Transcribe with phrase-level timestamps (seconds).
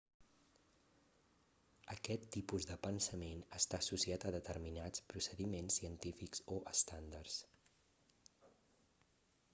[1.95, 7.39] aquest tipus de pensament està associat a determinats procediments científics o estàndards